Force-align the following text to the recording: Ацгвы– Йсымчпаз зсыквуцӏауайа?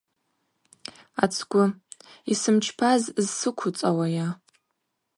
Ацгвы– 1.23 1.63
Йсымчпаз 2.31 3.01
зсыквуцӏауайа? 3.23 4.27